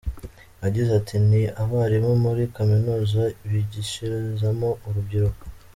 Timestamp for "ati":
0.99-1.15